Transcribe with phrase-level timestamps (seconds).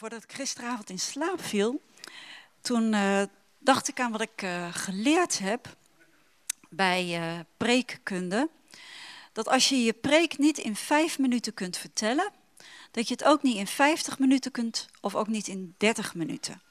[0.00, 1.80] voordat ik gisteravond in slaap viel,
[2.60, 3.22] toen uh,
[3.58, 5.76] dacht ik aan wat ik uh, geleerd heb
[6.68, 8.48] bij uh, preekkunde.
[9.32, 12.30] Dat als je je preek niet in vijf minuten kunt vertellen,
[12.90, 16.62] dat je het ook niet in 50 minuten kunt of ook niet in 30 minuten.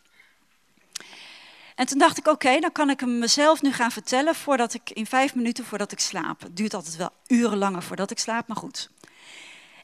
[1.75, 4.89] En toen dacht ik, oké, dan kan ik hem mezelf nu gaan vertellen voordat ik
[4.89, 6.41] in vijf minuten voordat ik slaap.
[6.41, 8.89] Het duurt altijd wel uren langer voordat ik slaap, maar goed.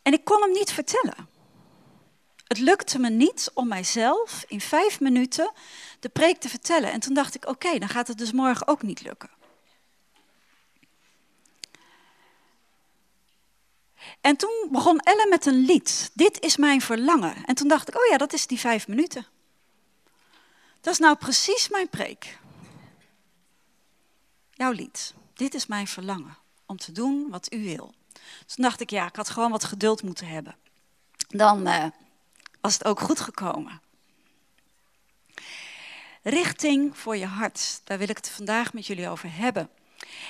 [0.02, 1.35] En ik kon hem niet vertellen.
[2.48, 5.52] Het lukte me niet om mijzelf in vijf minuten
[6.00, 6.92] de preek te vertellen.
[6.92, 9.30] En toen dacht ik, oké, dan gaat het dus morgen ook niet lukken.
[14.22, 16.12] En toen begon Ellen met een lied.
[16.14, 17.46] Dit is mijn verlangen.
[17.46, 19.26] En toen dacht ik, oh ja, dat is die vijf minuten.
[20.82, 22.38] Dat is nou precies mijn preek.
[24.52, 25.14] Jouw lied.
[25.34, 26.38] Dit is mijn verlangen.
[26.66, 27.94] Om te doen wat u wil.
[28.46, 30.56] Toen dacht ik, ja, ik had gewoon wat geduld moeten hebben.
[31.28, 31.86] Dan uh,
[32.66, 33.82] was het ook goed gekomen.
[36.24, 39.70] Richting voor je hart, daar wil ik het vandaag met jullie over hebben.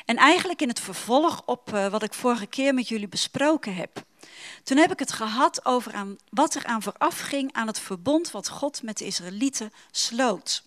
[0.05, 4.03] En eigenlijk in het vervolg op uh, wat ik vorige keer met jullie besproken heb.
[4.63, 8.31] Toen heb ik het gehad over aan, wat er aan vooraf ging aan het verbond
[8.31, 10.63] wat God met de Israëlieten sloot.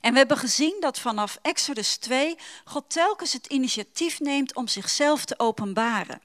[0.00, 5.24] En we hebben gezien dat vanaf Exodus 2 God telkens het initiatief neemt om zichzelf
[5.24, 6.20] te openbaren.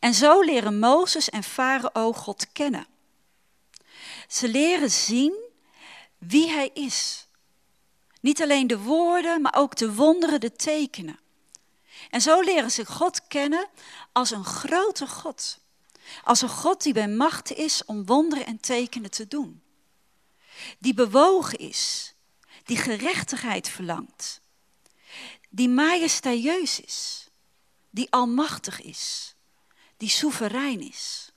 [0.00, 2.86] En zo leren Mozes en Farao God kennen.
[4.28, 5.34] Ze leren zien
[6.18, 7.26] wie hij is.
[8.20, 11.18] Niet alleen de woorden, maar ook de wonderen, de tekenen.
[12.10, 13.68] En zo leren ze God kennen
[14.12, 15.58] als een grote God.
[16.24, 19.62] Als een God die bij macht is om wonderen en tekenen te doen.
[20.78, 22.14] Die bewogen is,
[22.64, 24.40] die gerechtigheid verlangt,
[25.50, 27.28] die majestueus is,
[27.90, 29.34] die almachtig is,
[29.96, 31.30] die soeverein is.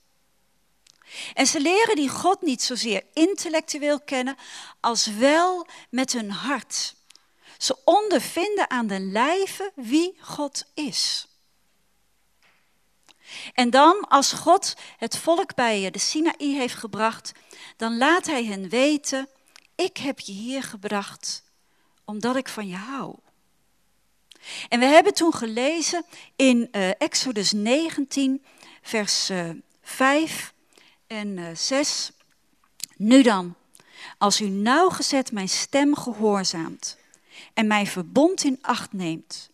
[1.34, 4.36] En ze leren die God niet zozeer intellectueel kennen,
[4.80, 6.94] als wel met hun hart.
[7.58, 11.28] Ze ondervinden aan de lijve wie God is.
[13.54, 17.32] En dan, als God het volk bij de Sinaï heeft gebracht,
[17.76, 19.28] dan laat hij hen weten,
[19.74, 21.42] ik heb je hier gebracht
[22.04, 23.16] omdat ik van je hou.
[24.68, 26.04] En we hebben toen gelezen
[26.36, 28.44] in uh, Exodus 19,
[28.82, 30.54] vers uh, eh, 5
[31.06, 32.12] en uh, eh, 6.
[32.96, 33.54] Nu dan,
[34.18, 36.98] als u nauwgezet mijn stem gehoorzaamt
[37.54, 39.50] en mijn verbond in acht neemt,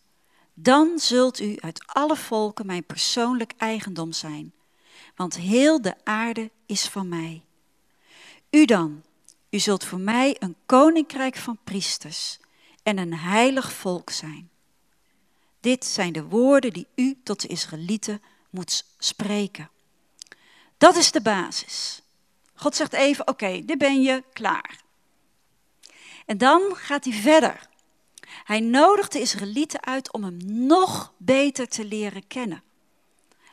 [0.55, 4.53] dan zult u uit alle volken mijn persoonlijk eigendom zijn,
[5.17, 7.43] want heel de aarde is van mij.
[8.51, 9.03] U dan,
[9.51, 12.39] u zult voor mij een koninkrijk van priesters
[12.83, 14.51] en een heilig volk zijn.
[15.67, 19.71] Dit zijn de woorden die u tot de Israëlieten moet spreken.
[20.79, 22.03] Dat is de basis.
[22.55, 24.81] God zegt even: Oké, dit ben je klaar.
[26.27, 27.69] En dan gaat hij verder.
[28.45, 32.63] Hij nodigt de Israëlieten uit om hem nog beter te leren kennen.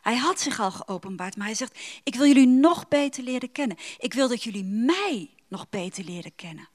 [0.02, 3.78] Hij had zich al geopenbaard, maar hij zegt: Ik wil jullie nog beter leren kennen.
[3.97, 6.69] Ik wil dat jullie mij nog beter leren kennen.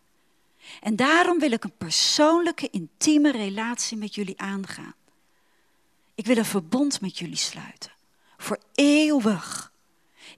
[0.80, 4.96] En daarom wil ik een persoonlijke, intieme relatie met jullie aangaan.
[6.18, 7.92] Ik wil een verbond met jullie sluiten.
[8.36, 9.72] Voor eeuwig.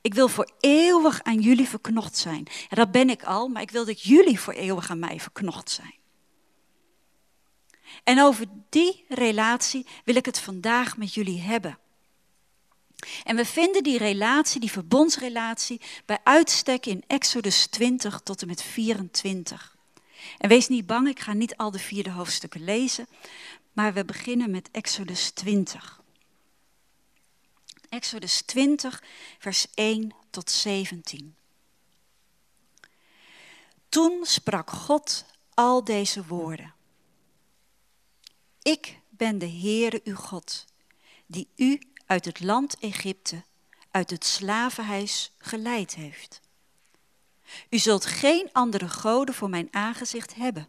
[0.00, 2.46] Ik wil voor eeuwig aan jullie verknocht zijn.
[2.68, 5.70] En dat ben ik al, maar ik wil dat jullie voor eeuwig aan mij verknocht
[5.70, 5.94] zijn.
[8.04, 11.78] En over die relatie wil ik het vandaag met jullie hebben.
[13.24, 18.62] En we vinden die relatie, die verbondsrelatie, bij uitstek in Exodus 20 tot en met
[18.62, 19.76] 24.
[20.38, 23.06] En wees niet bang, ik ga niet al de vierde hoofdstukken lezen,
[23.80, 26.00] maar we beginnen met Exodus 20.
[27.88, 29.02] Exodus 20,
[29.38, 31.36] vers 1 tot 17.
[33.88, 35.24] Toen sprak God
[35.54, 36.74] al deze woorden.
[38.62, 40.64] Ik ben de Heere uw God,
[41.26, 43.44] die u uit het land Egypte,
[43.90, 46.40] uit het slavenhuis geleid heeft.
[47.70, 50.68] U zult geen andere goden voor mijn aangezicht hebben.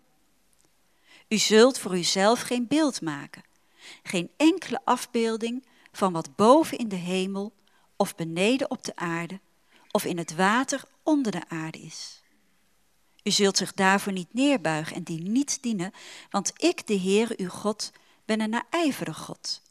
[1.32, 3.44] U zult voor uzelf geen beeld maken,
[4.04, 7.54] geen enkele afbeelding van wat boven in de hemel
[7.96, 9.40] of beneden op de aarde
[9.92, 12.22] of in het water onder de aarde is.
[13.24, 15.94] U zult zich daarvoor niet neerbuigen en die niet dienen,
[16.30, 17.92] want ik, de Heer, uw God,
[18.26, 19.62] ben een naijverig God,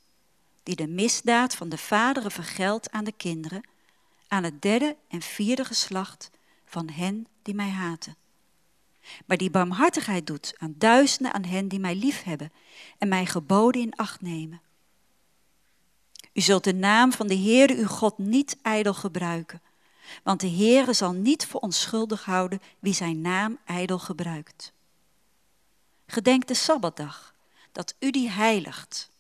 [0.63, 3.69] die de misdaad van de vaderen vergeldt aan de kinderen,
[4.29, 6.31] aan het derde en vierde geslacht
[6.65, 8.17] van hen die mij haten.
[9.27, 12.53] Maar die barmhartigheid doet aan duizenden aan hen die mij liefhebben
[12.99, 14.61] en mijn geboden in acht nemen.
[16.33, 19.63] U zult de naam van de Heere uw God niet ijdel gebruiken,
[20.23, 24.73] Want de Heere zal niet voor onschuldig houden wie zijn naam ijdel gebruikt.
[26.07, 27.35] Gedenk de Sabbatdag,
[27.73, 29.11] dat u die heiligt.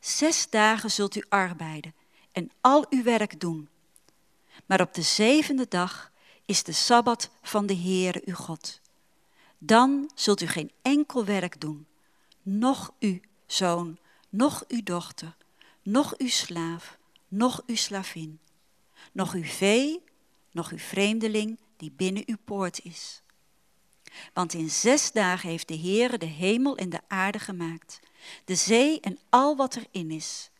[0.00, 1.94] Zes dagen zult u arbeiden
[2.32, 3.68] en al uw werk doen.
[4.66, 6.12] Maar op de zevende dag
[6.44, 8.80] is de Sabbat van de Heere uw God.
[9.66, 11.86] Dan zult u geen enkel werk doen,
[12.42, 15.36] noch uw zoon, noch uw dochter,
[15.82, 18.40] noch uw slaaf, noch uw slavin,
[19.12, 20.02] noch uw vee,
[20.50, 23.22] noch uw vreemdeling die binnen uw poort is.
[24.32, 28.00] Want in zes dagen heeft de Heere de hemel en de aarde gemaakt,
[28.44, 30.50] de zee en al wat erin is.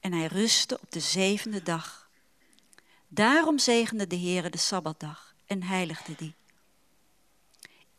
[0.00, 2.10] En hij rustte op de zevende dag.
[3.08, 6.34] Daarom zegende de Heere de Sabbatdag en heiligde die.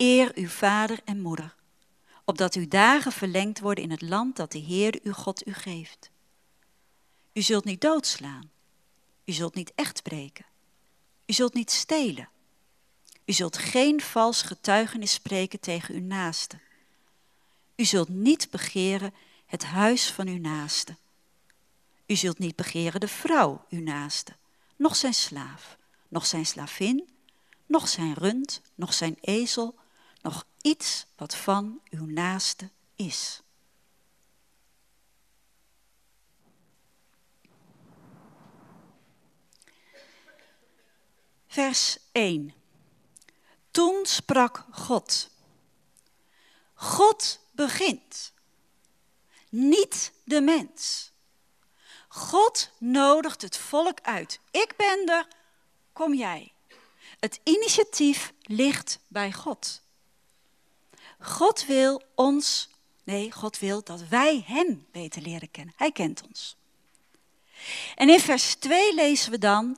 [0.02, 1.56] Eer uw vader en moeder,
[2.26, 6.10] opdat uw dagen verlengd worden in het land dat de Heer uw God u geeft.
[7.34, 8.52] U zult niet doodslaan.
[9.26, 10.46] U zult niet echt breken.
[11.26, 12.30] U zult niet stelen.
[13.26, 16.60] U zult geen vals getuigenis spreken tegen uw naaste.
[17.76, 19.14] U zult niet begeren
[19.46, 20.96] het huis van uw naaste.
[22.06, 24.36] U zult niet begeren de vrouw uw naaste,
[24.76, 27.10] noch zijn slaaf, noch zijn slavin,
[27.66, 29.76] noch zijn rund, noch zijn ezel,
[30.22, 33.42] nog iets wat van uw naaste is.
[41.48, 42.54] Vers 1.
[43.72, 45.30] Toen sprak God.
[46.74, 48.34] God begint,
[49.50, 51.12] niet de mens.
[52.08, 54.40] God nodigt het volk uit.
[54.52, 55.28] Ik ben er,
[55.94, 56.54] kom jij.
[57.20, 59.82] Het initiatief ligt bij God.
[61.20, 62.70] God wil ons,
[63.04, 65.74] nee, God wil dat wij Hem beter leren kennen.
[65.78, 66.58] Hij kent ons.
[67.96, 69.78] En in vers 2 lezen we dan,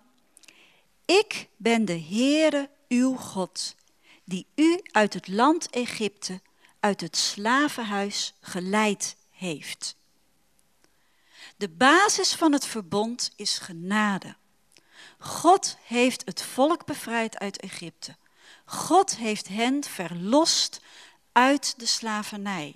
[1.05, 3.75] ik ben de Heere uw God,
[4.23, 6.41] die u uit het land Egypte,
[6.79, 9.95] uit het slavenhuis geleid heeft.
[11.57, 14.35] De basis van het verbond is genade.
[15.19, 18.15] God heeft het volk bevrijd uit Egypte.
[18.65, 20.81] God heeft hen verlost
[21.31, 22.75] uit de slavernij.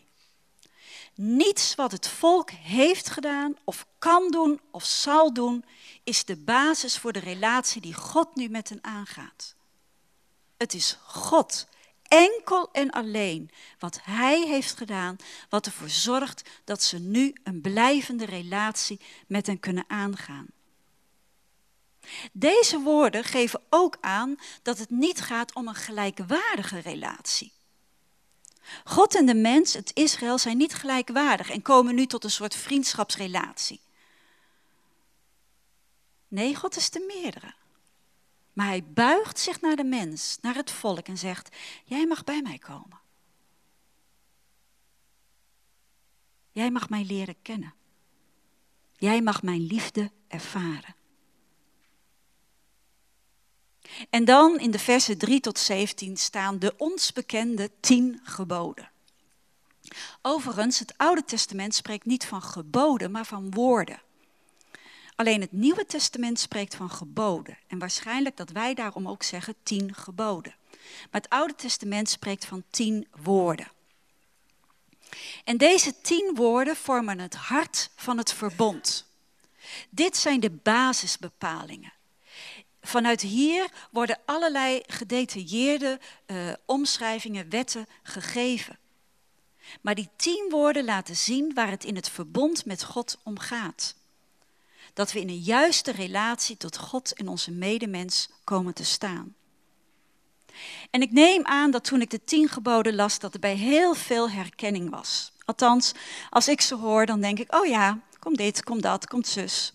[1.15, 5.65] Niets wat het volk heeft gedaan of kan doen of zal doen,
[6.03, 9.55] is de basis voor de relatie die God nu met hen aangaat.
[10.57, 11.67] Het is God,
[12.03, 15.15] enkel en alleen, wat Hij heeft gedaan,
[15.49, 20.47] wat ervoor zorgt dat ze nu een blijvende relatie met hen kunnen aangaan.
[22.31, 27.53] Deze woorden geven ook aan dat het niet gaat om een gelijkwaardige relatie.
[28.83, 32.55] God en de mens, het Israël, zijn niet gelijkwaardig en komen nu tot een soort
[32.55, 33.81] vriendschapsrelatie.
[36.27, 37.53] Nee, God is de meerdere.
[38.53, 42.41] Maar hij buigt zich naar de mens, naar het volk en zegt, jij mag bij
[42.41, 42.99] mij komen.
[46.51, 47.73] Jij mag mij leren kennen.
[48.97, 50.95] Jij mag mijn liefde ervaren.
[54.09, 58.89] En dan in de versen 3 tot 17 staan de ons bekende tien geboden.
[60.21, 64.01] Overigens, het Oude Testament spreekt niet van geboden, maar van woorden.
[65.15, 67.57] Alleen het Nieuwe Testament spreekt van geboden.
[67.67, 70.55] En waarschijnlijk dat wij daarom ook zeggen tien geboden.
[71.11, 73.71] Maar het Oude Testament spreekt van tien woorden.
[75.43, 79.05] En deze tien woorden vormen het hart van het verbond.
[79.89, 81.93] Dit zijn de basisbepalingen.
[82.85, 88.77] Vanuit hier worden allerlei gedetailleerde uh, omschrijvingen, wetten gegeven.
[89.81, 93.95] Maar die tien woorden laten zien waar het in het verbond met God om gaat.
[94.93, 99.35] Dat we in een juiste relatie tot God en onze medemens komen te staan.
[100.89, 103.93] En ik neem aan dat toen ik de tien geboden las, dat er bij heel
[103.93, 105.31] veel herkenning was.
[105.45, 105.91] Althans,
[106.29, 109.73] als ik ze hoor, dan denk ik, oh ja, kom dit, kom dat, komt zus.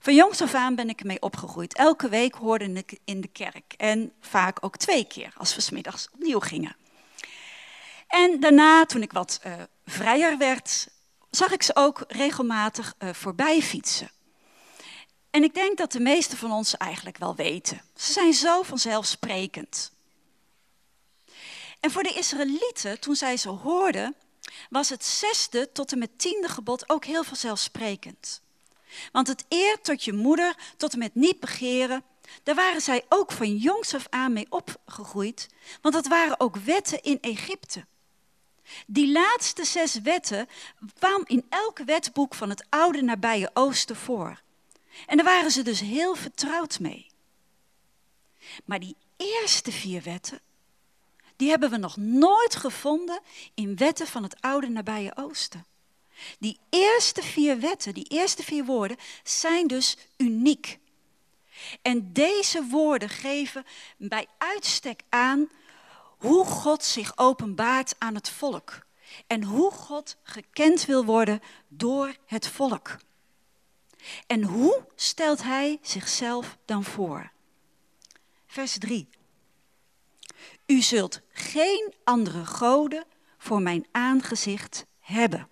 [0.00, 1.74] Van jongs af aan ben ik ermee opgegroeid.
[1.74, 3.74] Elke week hoorde ik in de kerk.
[3.76, 6.76] En vaak ook twee keer, als we smiddags opnieuw gingen.
[8.06, 9.52] En daarna, toen ik wat uh,
[9.84, 10.88] vrijer werd,
[11.30, 14.10] zag ik ze ook regelmatig uh, voorbij fietsen.
[15.30, 17.80] En ik denk dat de meesten van ons eigenlijk wel weten.
[17.94, 19.92] Ze zijn zo vanzelfsprekend.
[21.80, 24.14] En voor de Israëlieten, toen zij ze hoorden,
[24.70, 28.40] was het zesde tot en met tiende gebod ook heel vanzelfsprekend.
[29.12, 32.04] Want het eer tot je moeder, tot en met niet begeren,
[32.42, 35.48] daar waren zij ook van jongs af aan mee opgegroeid,
[35.80, 37.86] want dat waren ook wetten in Egypte.
[38.86, 40.48] Die laatste zes wetten
[40.98, 44.40] kwamen in elk wetboek van het oude nabije oosten voor.
[45.06, 47.06] En daar waren ze dus heel vertrouwd mee.
[48.64, 50.40] Maar die eerste vier wetten,
[51.36, 53.20] die hebben we nog nooit gevonden
[53.54, 55.66] in wetten van het oude nabije oosten.
[56.38, 60.78] Die eerste vier wetten, die eerste vier woorden, zijn dus uniek.
[61.82, 65.48] En deze woorden geven bij uitstek aan
[66.18, 68.84] hoe God zich openbaart aan het volk.
[69.26, 72.96] En hoe God gekend wil worden door het volk.
[74.26, 77.30] En hoe stelt hij zichzelf dan voor?
[78.46, 79.08] Vers 3.
[80.66, 83.04] U zult geen andere goden
[83.38, 85.48] voor mijn aangezicht hebben.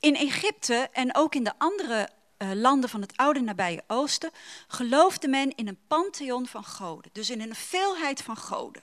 [0.00, 4.30] In Egypte en ook in de andere uh, landen van het oude nabije oosten
[4.68, 8.82] geloofde men in een pantheon van goden, dus in een veelheid van goden.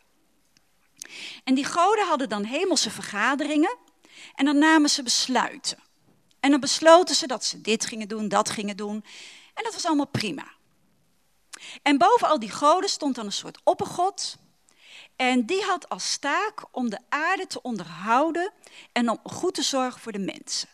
[1.44, 3.78] En die goden hadden dan hemelse vergaderingen
[4.36, 5.78] en dan namen ze besluiten.
[6.40, 9.06] En dan besloten ze dat ze dit gingen doen, dat gingen doen.
[9.54, 10.46] En dat was allemaal prima.
[11.82, 14.38] En boven al die goden stond dan een soort oppergod.
[15.16, 18.52] En die had als taak om de aarde te onderhouden
[18.92, 20.70] en om goed te zorgen voor de mensen.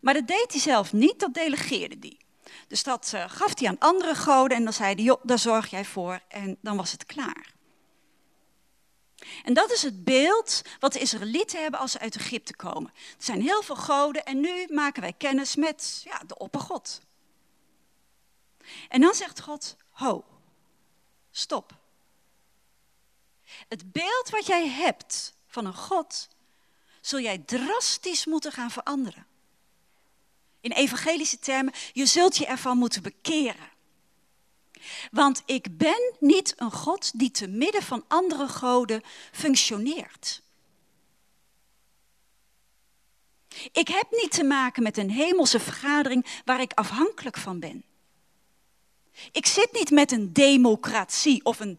[0.00, 2.18] Maar dat deed hij zelf niet, dat delegeerde hij.
[2.68, 5.84] Dus dat uh, gaf hij aan andere goden en dan zei hij, daar zorg jij
[5.84, 7.52] voor en dan was het klaar.
[9.44, 12.92] En dat is het beeld wat de Israëlieten hebben als ze uit Egypte komen.
[12.94, 17.00] Er zijn heel veel goden en nu maken wij kennis met ja, de oppergod.
[18.88, 20.24] En dan zegt God, ho,
[21.30, 21.72] stop.
[23.68, 26.28] Het beeld wat jij hebt van een God,
[27.00, 29.26] zul jij drastisch moeten gaan veranderen.
[30.64, 33.70] In evangelische termen, je zult je ervan moeten bekeren.
[35.10, 39.02] Want ik ben niet een God die te midden van andere goden
[39.32, 40.42] functioneert.
[43.72, 47.84] Ik heb niet te maken met een hemelse vergadering waar ik afhankelijk van ben.
[49.32, 51.78] Ik zit niet met een democratie of een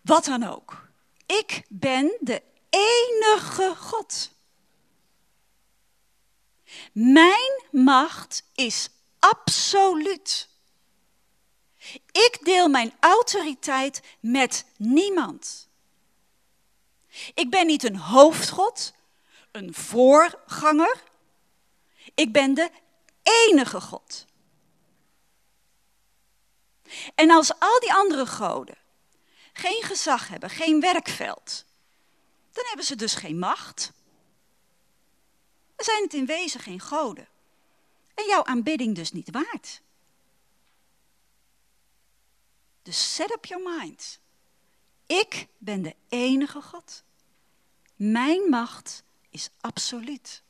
[0.00, 0.88] wat dan ook.
[1.26, 4.34] Ik ben de enige God.
[6.98, 8.88] Mijn macht is
[9.18, 10.48] absoluut.
[12.10, 15.68] Ik deel mijn autoriteit met niemand.
[17.34, 18.92] Ik ben niet een hoofdgod,
[19.52, 21.02] een voorganger.
[22.14, 22.70] Ik ben de
[23.22, 24.26] enige God.
[27.14, 28.78] En als al die andere goden
[29.52, 31.64] geen gezag hebben, geen werkveld,
[32.52, 33.92] dan hebben ze dus geen macht.
[35.76, 37.28] Dan zijn het in wezen geen goden.
[38.14, 39.80] En jouw aanbidding dus niet waard.
[42.82, 44.20] Dus set up your mind.
[45.06, 47.04] Ik ben de enige God.
[47.96, 50.42] Mijn macht is absoluut.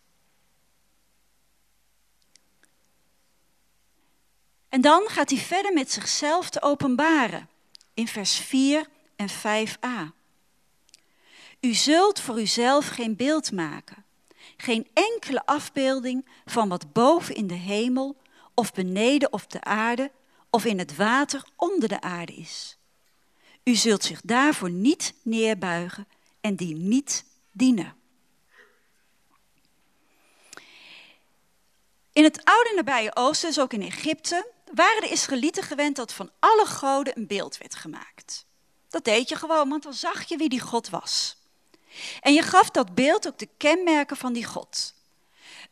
[4.69, 7.49] En dan gaat hij verder met zichzelf te openbaren
[7.95, 10.15] in vers 4 en 5a.
[11.61, 14.05] U zult voor uzelf geen beeld maken,
[14.57, 18.17] geen enkele afbeelding van wat boven in de hemel
[18.55, 20.11] of beneden op de aarde
[20.51, 22.77] of in het water onder de aarde is.
[23.65, 26.09] U zult zich daarvoor niet neerbuigen
[26.41, 27.95] en die niet dienen.
[32.13, 36.31] In het oude nabije oosten, dus ook in Egypte, waren de Israëlieten gewend dat van
[36.39, 38.47] alle goden een beeld werd gemaakt.
[38.89, 41.37] Dat deed je gewoon, want dan zag je wie die God was.
[42.21, 44.95] En je gaf dat beeld ook de kenmerken van die God.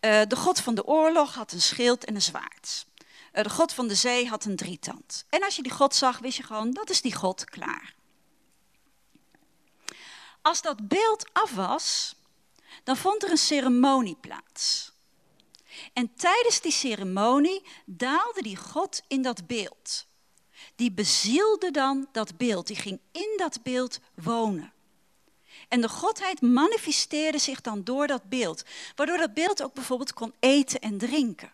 [0.00, 2.86] Uh, de God van de oorlog had een schild en een zwaard.
[3.32, 5.24] Uh, de God van de zee had een drietand.
[5.28, 7.94] En als je die God zag, wist je gewoon, dat is die God, klaar.
[10.42, 12.16] Als dat beeld af was,
[12.84, 14.92] dan vond er een ceremonie plaats.
[15.92, 20.06] En tijdens die ceremonie daalde die God in dat beeld.
[20.76, 24.72] Die bezielde dan dat beeld, die ging in dat beeld wonen.
[25.74, 28.64] En de godheid manifesteerde zich dan door dat beeld,
[28.94, 31.52] waardoor dat beeld ook bijvoorbeeld kon eten en drinken.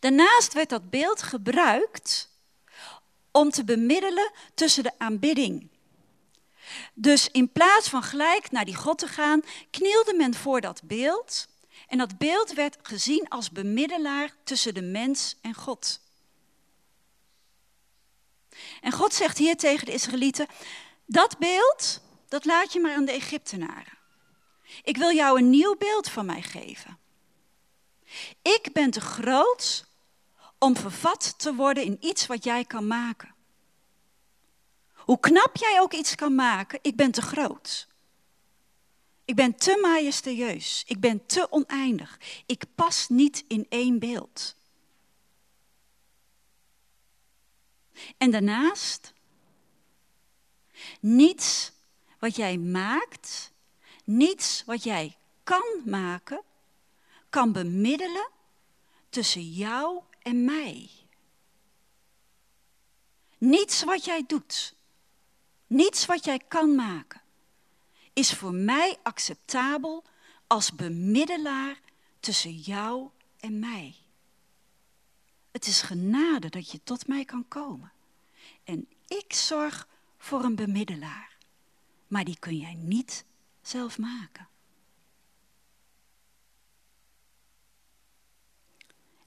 [0.00, 2.30] Daarnaast werd dat beeld gebruikt
[3.30, 5.68] om te bemiddelen tussen de aanbidding
[6.94, 11.48] dus in plaats van gelijk naar die God te gaan, knielde men voor dat beeld.
[11.88, 16.00] En dat beeld werd gezien als bemiddelaar tussen de mens en God.
[18.80, 20.46] En God zegt hier tegen de Israëlieten:
[21.10, 23.98] Dat beeld, dat laat je maar aan de Egyptenaren.
[24.82, 26.98] Ik wil jou een nieuw beeld van mij geven.
[28.42, 29.86] Ik ben te groot
[30.58, 33.34] om vervat te worden in iets wat jij kan maken.
[34.94, 37.88] Hoe knap jij ook iets kan maken, ik ben te groot.
[39.24, 40.82] Ik ben te majestueus.
[40.86, 42.18] Ik ben te oneindig.
[42.46, 44.56] Ik pas niet in één beeld.
[48.18, 49.12] En daarnaast,
[51.00, 51.72] niets
[52.18, 53.52] wat jij maakt,
[54.04, 56.42] niets wat jij kan maken,
[57.30, 58.28] kan bemiddelen
[59.08, 60.90] tussen jou en mij.
[63.38, 64.74] Niets wat jij doet,
[65.66, 67.20] niets wat jij kan maken,
[68.12, 70.04] is voor mij acceptabel
[70.46, 71.80] als bemiddelaar
[72.20, 73.08] tussen jou
[73.40, 73.94] en mij.
[75.50, 77.92] Het is genade dat je tot mij kan komen.
[78.64, 79.88] En ik zorg
[80.18, 81.36] voor een bemiddelaar.
[82.06, 83.24] Maar die kun jij niet
[83.62, 84.48] zelf maken.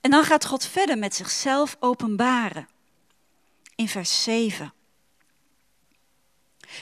[0.01, 2.69] En dan gaat God verder met zichzelf openbaren.
[3.75, 4.73] In vers 7.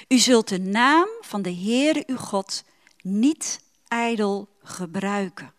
[0.07, 2.63] U zult de naam van de Heere uw God
[3.01, 5.53] niet ijdel gebruiken.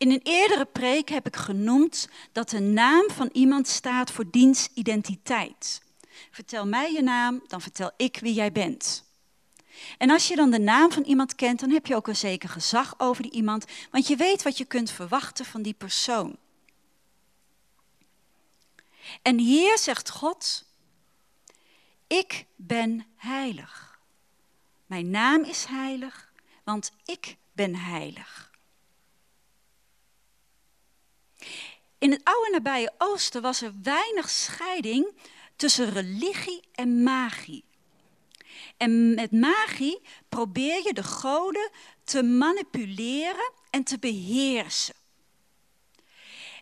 [0.00, 4.68] In een eerdere preek heb ik genoemd dat de naam van iemand staat voor diens
[4.74, 5.82] identiteit.
[6.30, 9.04] Vertel mij je naam, dan vertel ik wie jij bent.
[9.98, 12.48] En als je dan de naam van iemand kent, dan heb je ook een zeker
[12.48, 16.36] gezag over die iemand, want je weet wat je kunt verwachten van die persoon.
[19.22, 20.64] En hier zegt God,
[22.06, 23.98] ik ben heilig.
[24.86, 26.32] Mijn naam is heilig,
[26.64, 28.49] want ik ben heilig.
[32.00, 35.14] In het oude nabije Oosten was er weinig scheiding
[35.56, 37.64] tussen religie en magie.
[38.76, 41.70] En met magie probeer je de goden
[42.04, 44.94] te manipuleren en te beheersen.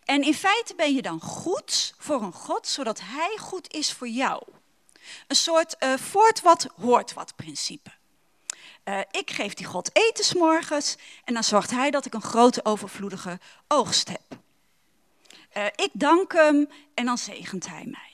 [0.04, 4.08] En in feite ben je dan goed voor een God, zodat hij goed is voor
[4.08, 4.42] jou.
[5.26, 7.90] Een soort uh, voort wat, hoort wat principe.
[8.84, 12.64] Uh, ik geef die God eten morgens en dan zorgt hij dat ik een grote
[12.64, 14.46] overvloedige oogst heb.
[15.56, 18.08] Uh, ik dank hem en dan zegent hij mij.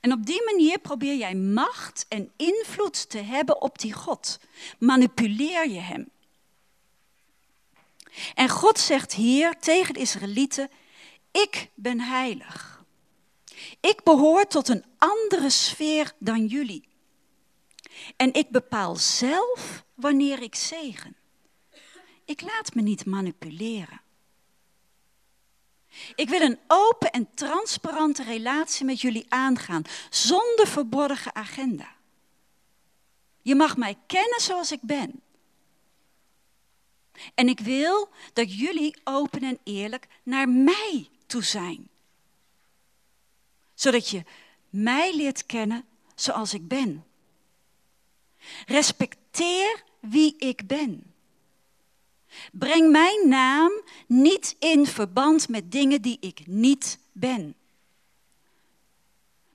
[0.00, 4.40] En op die manier probeer jij macht en invloed te hebben op die God.
[4.78, 6.10] Manipuleer je hem.
[8.34, 10.70] En God zegt hier tegen de Israëlieten:
[11.30, 12.84] Ik ben heilig.
[13.80, 16.88] Ik behoor tot een andere sfeer dan jullie.
[18.16, 21.16] En ik bepaal zelf wanneer ik zegen.
[22.24, 24.00] Ik laat me niet manipuleren.
[26.14, 31.96] Ik wil een open en transparante relatie met jullie aangaan, zonder verborgen agenda.
[33.42, 35.22] Je mag mij kennen zoals ik ben.
[37.34, 41.88] En ik wil dat jullie open en eerlijk naar mij toe zijn.
[43.74, 44.24] Zodat je
[44.70, 45.84] mij leert kennen
[46.14, 47.04] zoals ik ben.
[48.66, 51.14] Respecteer wie ik ben.
[52.52, 53.77] Breng mijn naam
[54.08, 57.54] niet in verband met dingen die ik niet ben.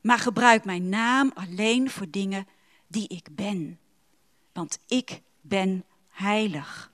[0.01, 2.47] Maar gebruik mijn naam alleen voor dingen
[2.87, 3.79] die ik ben.
[4.51, 6.91] Want ik ben heilig.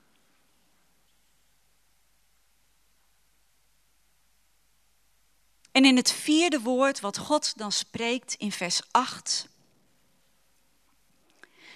[5.70, 9.48] En in het vierde woord wat God dan spreekt in vers 8.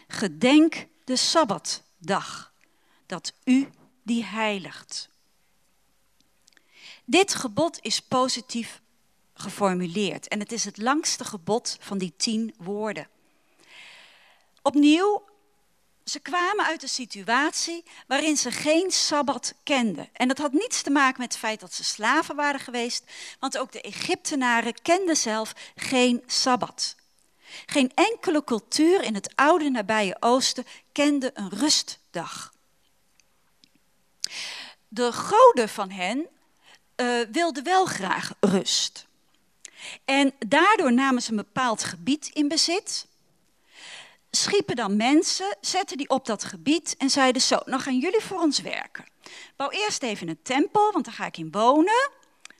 [0.08, 2.52] Gedenk de Sabbatdag,
[3.06, 3.68] dat u
[4.02, 5.12] die heiligt.
[7.04, 8.80] Dit gebod is positief
[9.34, 13.08] geformuleerd en het is het langste gebod van die tien woorden.
[14.62, 15.24] Opnieuw,
[16.04, 20.08] ze kwamen uit een situatie waarin ze geen sabbat kenden.
[20.12, 23.04] En dat had niets te maken met het feit dat ze slaven waren geweest,
[23.38, 26.96] want ook de Egyptenaren kenden zelf geen sabbat.
[27.66, 32.52] Geen enkele cultuur in het oude nabije Oosten kende een rustdag
[34.94, 36.28] de goden van hen
[37.30, 39.06] wilden wel graag rust.
[40.04, 43.06] En daardoor namen ze een bepaald gebied in bezit.
[44.30, 48.40] Schiepen dan mensen, zetten die op dat gebied en zeiden zo, nou gaan jullie voor
[48.40, 49.04] ons werken.
[49.56, 52.10] Bouw eerst even een tempel, want daar ga ik in wonen.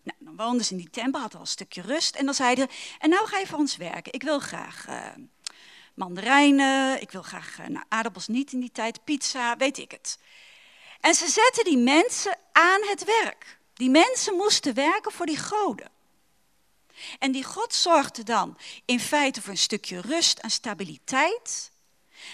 [0.03, 2.15] Nou, dan woonden ze in die tempel, hadden al een stukje rust.
[2.15, 4.13] En dan zeiden ze, en nou ga je voor ons werken.
[4.13, 5.07] Ik wil graag uh,
[5.95, 10.19] mandarijnen, ik wil graag, uh, aardappels niet in die tijd, pizza, weet ik het.
[11.01, 13.59] En ze zetten die mensen aan het werk.
[13.75, 15.91] Die mensen moesten werken voor die goden.
[17.19, 21.71] En die God zorgde dan in feite voor een stukje rust en stabiliteit.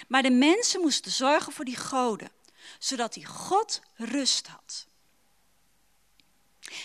[0.07, 2.31] Maar de mensen moesten zorgen voor die goden,
[2.79, 4.87] zodat die God rust had.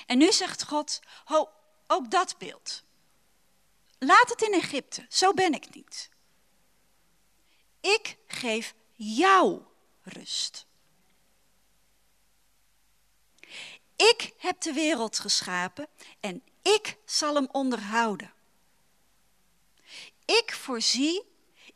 [0.07, 1.49] En nu zegt God, ho,
[1.87, 2.83] ook dat beeld.
[3.99, 6.09] Laat het in Egypte, zo ben ik niet.
[7.81, 9.63] Ik geef jou
[10.03, 10.66] rust.
[13.97, 15.89] Ik heb de wereld geschapen
[16.21, 18.33] en ik zal hem onderhouden.
[20.25, 21.23] Ik voorzie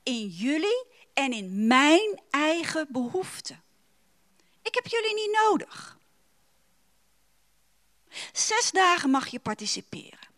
[0.03, 3.63] in jullie en in mijn eigen behoeften.
[4.63, 5.99] Ik heb jullie niet nodig.
[8.33, 10.29] Zes dagen mag je participeren.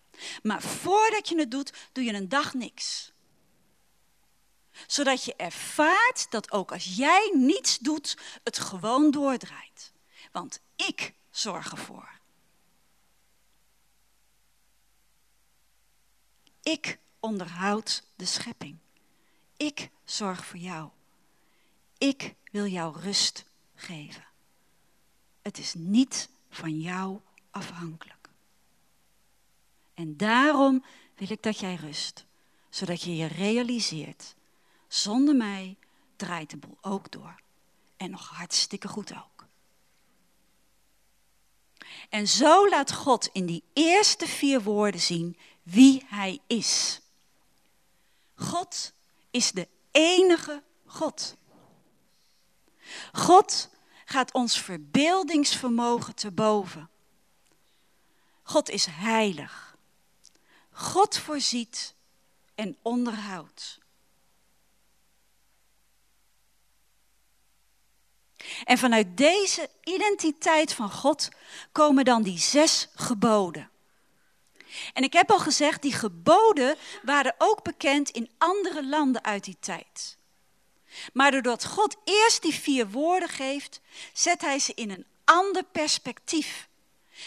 [0.42, 3.12] Maar voordat je het doet, doe je een dag niks.
[4.86, 9.92] Zodat je ervaart dat ook als jij niets doet, het gewoon doordraait.
[10.32, 12.20] Want ik zorg ervoor.
[16.62, 18.78] Ik onderhoud de schepping.
[19.56, 20.90] Ik zorg voor jou.
[21.98, 24.26] Ik wil jou rust geven.
[25.42, 28.30] Het is niet van jou afhankelijk.
[29.94, 32.24] En daarom wil ik dat jij rust,
[32.70, 34.34] zodat je je realiseert,
[34.88, 35.76] zonder mij
[36.16, 37.40] draait de boel ook door.
[37.96, 39.31] En nog hartstikke goed ook.
[42.08, 47.00] En zo laat God in die eerste vier woorden zien wie Hij is.
[48.34, 48.92] God
[49.30, 51.36] is de enige God.
[53.12, 53.68] God
[54.04, 56.90] gaat ons verbeeldingsvermogen te boven.
[58.42, 59.76] God is heilig.
[60.70, 61.94] God voorziet
[62.54, 63.78] en onderhoudt.
[68.64, 71.28] En vanuit deze identiteit van God
[71.72, 73.70] komen dan die zes geboden.
[74.92, 79.56] En ik heb al gezegd, die geboden waren ook bekend in andere landen uit die
[79.60, 80.16] tijd.
[81.12, 83.80] Maar doordat God eerst die vier woorden geeft,
[84.12, 86.68] zet hij ze in een ander perspectief.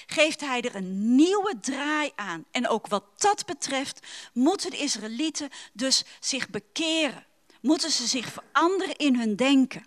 [0.05, 2.45] Geeft hij er een nieuwe draai aan.
[2.51, 3.99] En ook wat dat betreft
[4.33, 7.25] moeten de Israëlieten dus zich bekeren.
[7.61, 9.85] Moeten ze zich veranderen in hun denken.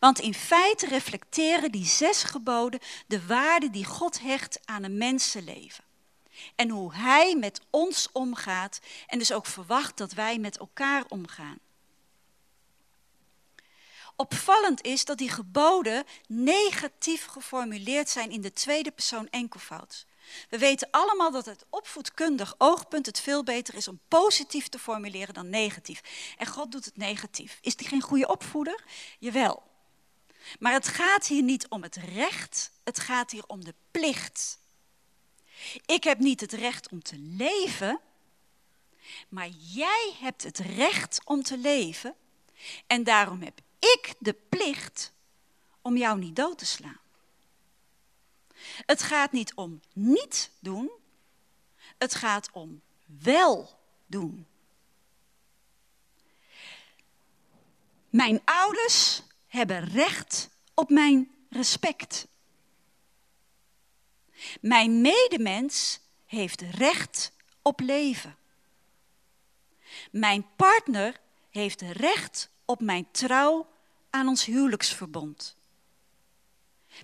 [0.00, 5.84] Want in feite reflecteren die zes geboden de waarde die God hecht aan een mensenleven.
[6.54, 11.58] En hoe Hij met ons omgaat en dus ook verwacht dat wij met elkaar omgaan.
[14.16, 20.06] Opvallend is dat die geboden negatief geformuleerd zijn in de tweede persoon enkelvoud.
[20.48, 25.34] We weten allemaal dat het opvoedkundig oogpunt het veel beter is om positief te formuleren
[25.34, 26.34] dan negatief.
[26.38, 27.58] En God doet het negatief.
[27.60, 28.84] Is die geen goede opvoeder?
[29.18, 29.62] Jawel.
[30.58, 34.58] Maar het gaat hier niet om het recht, het gaat hier om de plicht.
[35.86, 38.00] Ik heb niet het recht om te leven,
[39.28, 42.14] maar jij hebt het recht om te leven.
[42.86, 45.12] En daarom heb ik de plicht
[45.82, 47.00] om jou niet dood te slaan.
[48.76, 50.90] Het gaat niet om niet doen,
[51.98, 54.46] het gaat om wel doen.
[58.10, 62.26] Mijn ouders hebben recht op mijn respect.
[64.60, 68.36] Mijn medemens heeft recht op leven.
[70.10, 73.68] Mijn partner heeft recht op mijn trouw
[74.10, 75.56] aan ons huwelijksverbond.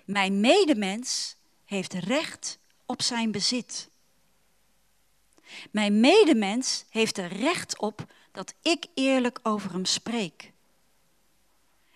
[0.05, 1.35] Mijn medemens
[1.73, 3.89] heeft recht op zijn bezit.
[5.71, 10.51] Mijn medemens heeft er recht op dat ik eerlijk over hem spreek.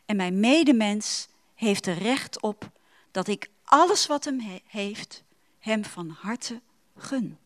[0.06, 2.72] En mijn medemens heeft er recht op
[3.12, 5.24] dat ik alles wat hem heeft,
[5.60, 6.62] hem van harte
[6.98, 7.38] gun.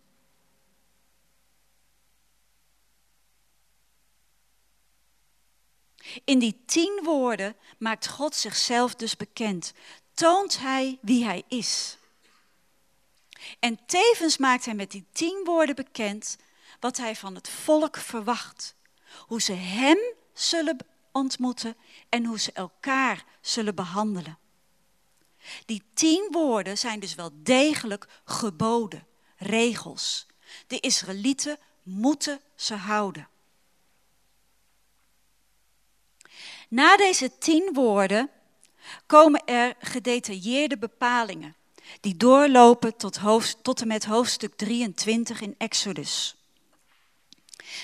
[6.23, 9.73] In die tien woorden maakt God zichzelf dus bekend.
[10.13, 11.97] Toont hij wie hij is.
[13.59, 16.37] En tevens maakt hij met die tien woorden bekend
[16.79, 18.75] wat hij van het volk verwacht.
[19.27, 19.97] Hoe ze hem
[20.33, 20.77] zullen
[21.11, 21.75] ontmoeten
[22.09, 24.37] en hoe ze elkaar zullen behandelen.
[25.65, 30.25] Die tien woorden zijn dus wel degelijk geboden, regels.
[30.67, 33.29] De Israëlieten moeten ze houden.
[36.69, 38.29] Na deze tien woorden
[39.05, 41.55] komen er gedetailleerde bepalingen
[42.01, 43.19] die doorlopen tot,
[43.61, 46.35] tot en met hoofdstuk 23 in Exodus.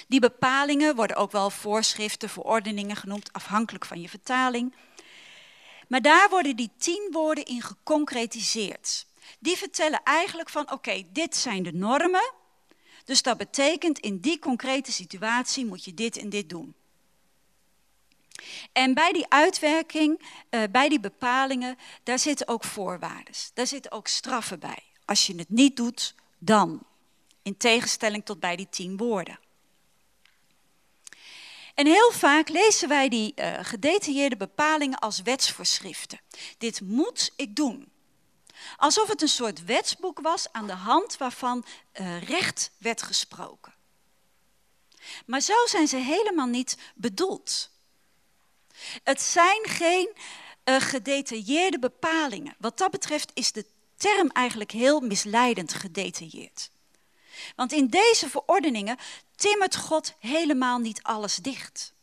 [0.08, 4.76] Die bepalingen worden ook wel voorschriften, verordeningen genoemd, afhankelijk van je vertaling.
[5.88, 9.06] Maar daar worden die tien woorden in geconcretiseerd.
[9.40, 12.34] Die vertellen eigenlijk van, oké, dit zijn de normen.
[13.06, 16.76] Dus dat betekent in die concrete situatie moet je dit en dit doen.
[18.72, 23.34] En bij die uitwerking, uh, bij die bepalingen, daar zitten ook voorwaarden.
[23.54, 24.84] Daar zitten ook straffen bij.
[25.06, 26.86] Als je het niet doet, dan.
[27.42, 29.40] In tegenstelling tot bij die tien woorden.
[31.76, 36.20] En heel vaak lezen wij die uh, gedetailleerde bepalingen als wetsvoorschriften.
[36.58, 37.92] Dit moet ik doen.
[38.78, 43.74] Alsof het een soort wetsboek was aan de hand waarvan uh, recht werd gesproken.
[45.26, 47.70] Maar zo zijn ze helemaal niet bedoeld.
[49.04, 50.16] Het zijn geen
[50.66, 52.56] uh, gedetailleerde bepalingen.
[52.60, 53.66] Wat dat betreft is de
[53.98, 56.70] term eigenlijk heel misleidend gedetailleerd.
[57.56, 58.98] Want in deze verordeningen
[59.36, 61.94] timmert God helemaal niet alles dicht.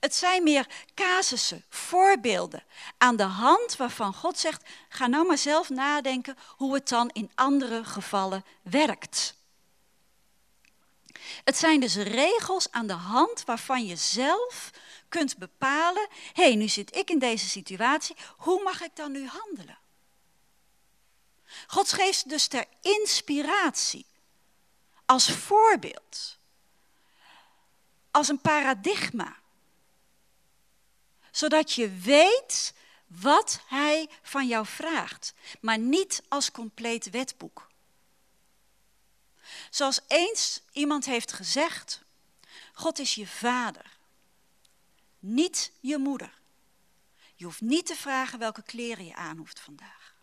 [0.00, 2.62] Het zijn meer casussen, voorbeelden,
[2.98, 7.30] aan de hand waarvan God zegt: ga nou maar zelf nadenken hoe het dan in
[7.34, 9.34] andere gevallen werkt.
[11.44, 14.70] Het zijn dus regels aan de hand waarvan je zelf
[15.10, 19.26] kunt bepalen: hé, hey, nu zit ik in deze situatie, hoe mag ik dan nu
[19.26, 19.78] handelen?
[21.66, 24.06] God geeft dus ter inspiratie,
[25.04, 26.38] als voorbeeld,
[28.10, 29.36] als een paradigma,
[31.30, 32.74] zodat je weet
[33.06, 37.68] wat Hij van jou vraagt, maar niet als compleet wetboek.
[39.70, 42.02] Zoals eens iemand heeft gezegd,
[42.72, 43.98] God is je vader,
[45.20, 46.40] niet je moeder.
[47.34, 50.14] Je hoeft niet te vragen welke kleren je aan hoeft vandaag.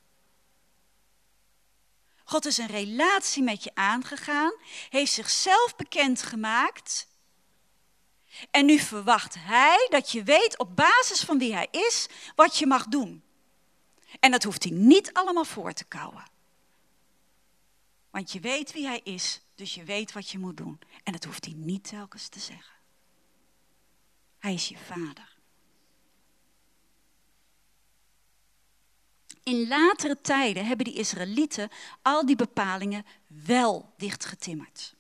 [2.24, 4.54] God is een relatie met je aangegaan,
[4.90, 7.08] heeft zichzelf bekendgemaakt.
[8.52, 12.68] En nu verwacht Hij dat je weet op basis van wie Hij is wat je
[12.68, 13.24] mag doen.
[14.20, 16.26] En dat hoeft Hij niet allemaal voor te kouwen.
[18.10, 20.80] Want je weet wie Hij is, dus je weet wat je moet doen.
[21.04, 22.77] En dat hoeft Hij niet telkens te zeggen.
[24.48, 25.36] Hij vader.
[29.44, 31.70] In latere tijden hebben die Israëlieten
[32.02, 34.96] al die bepalingen wel dichtgetimmerd.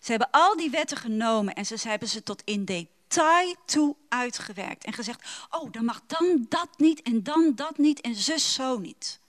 [0.00, 4.84] Ze hebben al die wetten genomen en ze hebben ze tot in detail toe uitgewerkt.
[4.84, 8.78] En gezegd, oh, dan mag dan dat niet en dan dat niet en zus zo
[8.78, 9.20] niet.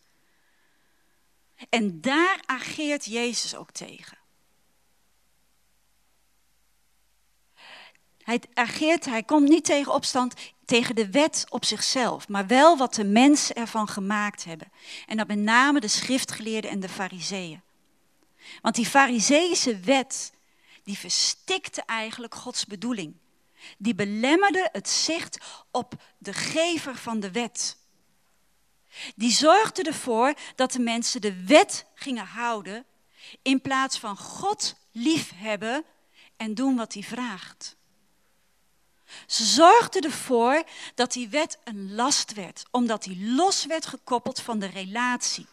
[1.70, 4.21] En daar ageert Jezus ook tegen.
[8.32, 10.34] Hij ageert, hij komt niet tegen opstand
[10.66, 14.72] tegen de wet op zichzelf, maar wel wat de mensen ervan gemaakt hebben.
[15.08, 17.62] En dat met name de schriftgeleerden en de fariseeën.
[18.62, 20.34] Want die fariseïsche wet,
[20.84, 23.16] die verstikte eigenlijk Gods bedoeling.
[23.78, 25.38] Die belemmerde het zicht
[25.72, 27.78] op de gever van de wet.
[29.16, 32.86] Die zorgde ervoor dat de mensen de wet gingen houden
[33.42, 35.86] in plaats van God liefhebben
[36.38, 37.80] en doen wat hij vraagt.
[39.28, 40.64] Ze zorgden ervoor
[40.96, 45.48] dat die wet een last werd, omdat die los werd gekoppeld van de relatie.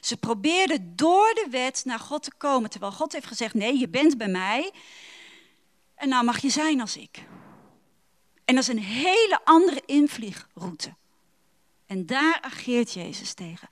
[0.00, 3.88] Ze probeerden door de wet naar God te komen, terwijl God heeft gezegd: nee, je
[3.88, 4.72] bent bij mij
[5.94, 7.18] en nou mag je zijn als ik.
[8.44, 10.94] En dat is een hele andere invliegroute.
[11.86, 13.68] En daar ageert Jezus tegen.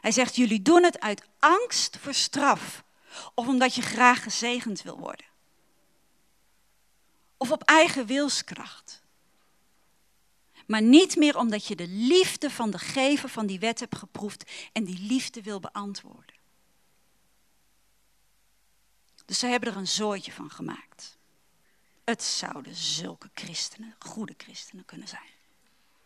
[0.00, 2.84] Hij zegt: jullie doen het uit angst voor straf
[3.34, 5.27] of omdat je graag gezegend wil worden
[7.38, 9.02] of op eigen wilskracht.
[10.66, 14.50] Maar niet meer omdat je de liefde van de gever van die wet hebt geproefd
[14.72, 16.36] en die liefde wil beantwoorden.
[19.24, 21.16] Dus ze hebben er een zooitje van gemaakt.
[22.04, 25.30] Het zouden zulke christenen, goede christenen kunnen zijn.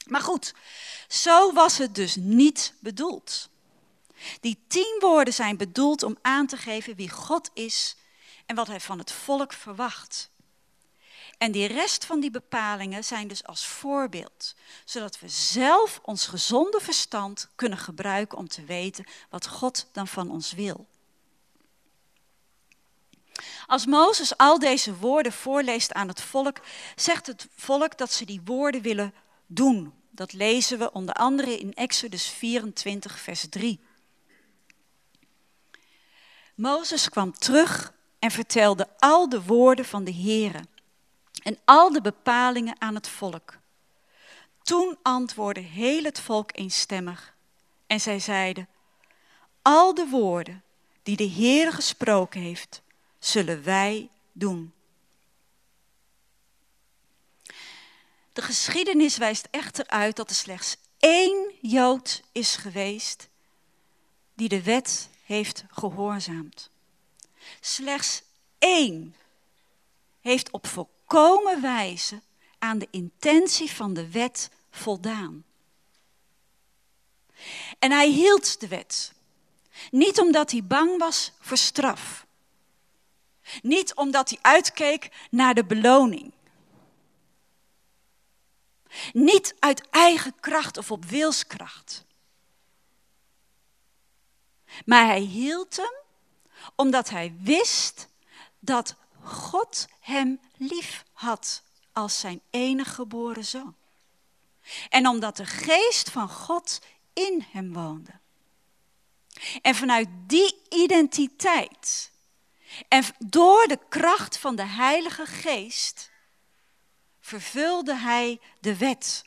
[0.06, 0.54] Maar goed,
[1.08, 3.50] zo was het dus niet bedoeld.
[4.40, 7.96] Die tien woorden zijn bedoeld om aan te geven wie God is
[8.46, 10.30] en wat hij van het volk verwacht.
[11.38, 16.80] En die rest van die bepalingen zijn dus als voorbeeld, zodat we zelf ons gezonde
[16.80, 20.86] verstand kunnen gebruiken om te weten wat God dan van ons wil.
[23.66, 26.60] Als Mozes al deze woorden voorleest aan het volk,
[26.96, 29.14] zegt het volk dat ze die woorden willen
[29.46, 29.92] doen.
[30.10, 33.80] Dat lezen we onder andere in Exodus 24, vers 3.
[36.54, 40.64] Mozes kwam terug en vertelde al de woorden van de Heere
[41.42, 43.58] en al de bepalingen aan het volk.
[44.62, 47.34] Toen antwoordde heel het volk eenstemmig
[47.86, 48.68] en zij zeiden,
[49.62, 50.62] al de woorden
[51.02, 52.82] die de Heer gesproken heeft,
[53.18, 54.72] zullen wij doen.
[58.32, 63.28] De geschiedenis wijst echter uit dat er slechts één Jood is geweest
[64.34, 66.70] die de wet heeft gehoorzaamd.
[67.60, 68.22] Slechts
[68.58, 69.16] één
[70.20, 70.66] heeft op
[71.60, 72.20] wijze
[72.58, 75.44] aan de intentie van de wet voldaan.
[77.78, 79.12] En hij hield de wet.
[79.90, 82.26] Niet omdat hij bang was voor straf.
[83.62, 86.32] Niet omdat hij uitkeek naar de beloning.
[89.12, 92.04] Niet uit eigen kracht of op wilskracht.
[94.84, 95.92] Maar hij hield hem
[96.74, 98.08] omdat hij wist
[98.58, 103.76] dat God hem lief had als zijn enige geboren zoon.
[104.88, 106.80] En omdat de geest van God
[107.12, 108.20] in hem woonde.
[109.62, 112.12] En vanuit die identiteit
[112.88, 116.10] en door de kracht van de Heilige Geest
[117.20, 119.24] vervulde hij de wet.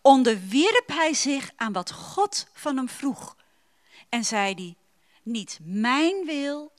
[0.00, 3.36] Onderwierp hij zich aan wat God van hem vroeg
[4.08, 4.76] en zei hij,
[5.22, 6.72] niet mijn wil,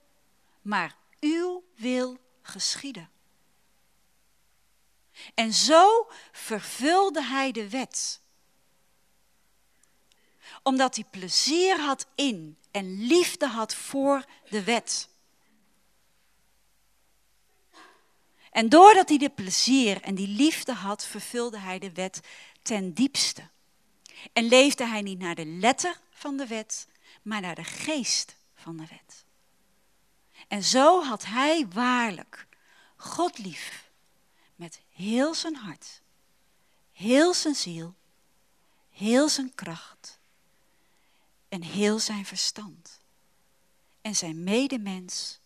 [0.62, 3.10] maar uw wil geschieden.
[5.34, 8.22] En zo vervulde hij de wet.
[10.64, 15.10] Omdat hij plezier had in en liefde had voor de wet.
[18.52, 22.20] En doordat hij de plezier en die liefde had, vervulde hij de wet
[22.62, 23.50] ten diepste.
[24.34, 26.88] En leefde hij niet naar de letter van de wet,
[27.22, 29.26] maar naar de geest van de wet.
[30.48, 32.48] En zo had hij waarlijk
[32.96, 33.85] God lief
[34.96, 36.02] heel zijn hart,
[36.92, 37.96] heel zijn ziel,
[38.90, 40.20] heel zijn kracht
[41.50, 43.00] en heel zijn verstand.
[44.02, 45.40] En zijn medemens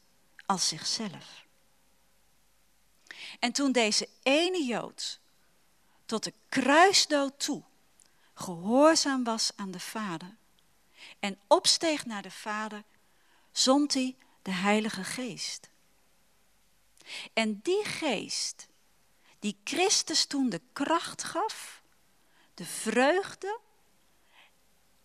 [0.46, 1.46] als zichzelf.
[3.40, 5.20] En toen deze ene Jood
[6.06, 7.64] tot de kruisdood toe
[8.34, 10.36] gehoorzaam was aan de Vader
[11.20, 12.84] en opsteeg naar de Vader,
[13.52, 15.70] zond hij de Heilige Geest.
[17.34, 18.68] En die geest,
[19.40, 21.84] die Christus toen de kracht gaf,
[22.54, 23.60] de vreugde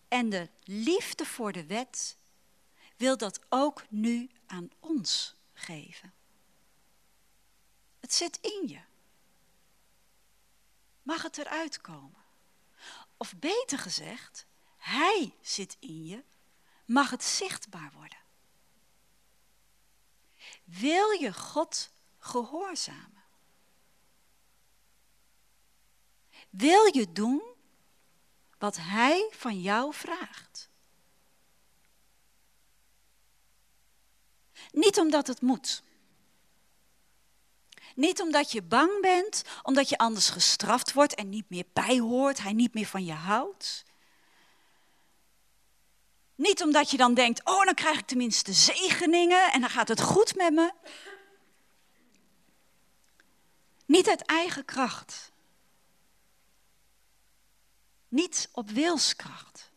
[0.07, 2.17] en de liefde voor de wet,
[2.97, 6.13] wil dat ook nu aan ons geven.
[7.99, 8.81] Het zit in je.
[11.01, 12.23] Mag het eruit komen?
[13.17, 14.45] Of beter gezegd,
[14.77, 16.23] Hij zit in je,
[16.85, 18.17] mag het zichtbaar worden.
[20.63, 23.14] Wil je God gehoorzamen?
[26.57, 27.41] Wil je doen
[28.57, 30.69] wat Hij van jou vraagt?
[34.71, 35.83] Niet omdat het moet.
[37.95, 42.53] Niet omdat je bang bent, omdat je anders gestraft wordt en niet meer bijhoort, hij
[42.53, 43.83] niet meer van je houdt.
[46.35, 50.01] Niet omdat je dan denkt, oh dan krijg ik tenminste zegeningen en dan gaat het
[50.01, 50.73] goed met me.
[53.85, 55.33] Niet uit eigen kracht.
[58.15, 59.71] Niet op wilskracht,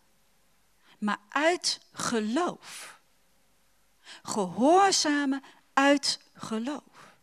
[0.98, 3.01] maar uit geloof.
[4.22, 7.14] Gehoorzamen uit geloof.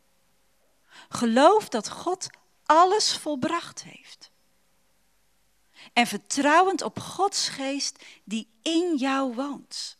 [1.10, 2.28] Geloof dat God
[2.66, 4.32] alles volbracht heeft.
[5.94, 9.98] En vertrouwend op Gods geest die in jou woont.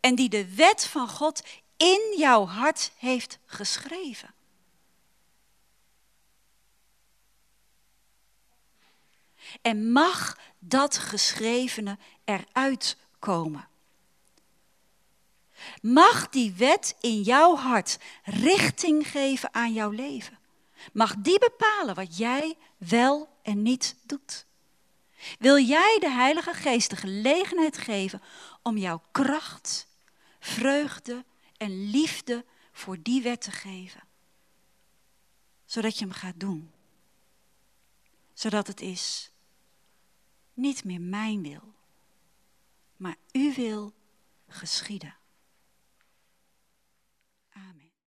[0.00, 1.42] En die de wet van God
[1.76, 4.34] in jouw hart heeft geschreven.
[9.62, 13.68] En mag dat geschrevene eruit komen.
[15.82, 20.38] Mag die wet in jouw hart richting geven aan jouw leven?
[20.92, 24.46] Mag die bepalen wat jij wel en niet doet?
[25.38, 28.22] Wil jij de Heilige Geest de gelegenheid geven
[28.62, 29.86] om jouw kracht,
[30.40, 31.24] vreugde
[31.56, 34.00] en liefde voor die wet te geven?
[35.64, 36.72] Zodat je hem gaat doen.
[38.34, 39.29] Zodat het is
[40.60, 41.74] niet meer mijn wil,
[42.96, 43.92] maar uw wil
[44.48, 45.14] geschieden.